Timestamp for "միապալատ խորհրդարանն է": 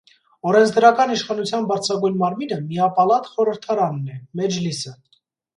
2.71-4.21